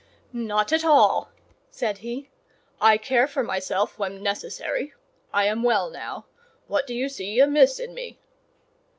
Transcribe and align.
"Not 0.33 0.73
at 0.73 0.83
all," 0.83 1.29
said 1.69 1.99
he: 1.99 2.31
"I 2.81 2.97
care 2.97 3.27
for 3.27 3.43
myself 3.43 3.99
when 3.99 4.23
necessary. 4.23 4.95
I 5.31 5.45
am 5.45 5.61
well 5.61 5.91
now. 5.91 6.25
What 6.65 6.87
do 6.87 6.95
you 6.95 7.07
see 7.07 7.39
amiss 7.39 7.77
in 7.79 7.93
me?" 7.93 8.17